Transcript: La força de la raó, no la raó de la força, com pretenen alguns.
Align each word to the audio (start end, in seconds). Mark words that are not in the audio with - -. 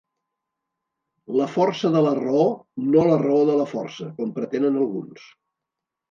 La 1.41 1.47
força 1.57 1.91
de 1.95 1.99
la 2.05 2.13
raó, 2.19 2.47
no 2.93 3.03
la 3.09 3.17
raó 3.23 3.43
de 3.49 3.57
la 3.59 3.67
força, 3.73 4.07
com 4.23 4.31
pretenen 4.39 4.79
alguns. 4.81 5.29